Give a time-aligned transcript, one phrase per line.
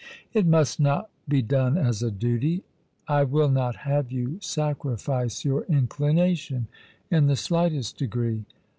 [0.33, 2.63] "But it must not be done as a duty.
[3.07, 6.65] I will not have you sacrifice your inclination
[7.11, 8.43] in the slightest degree."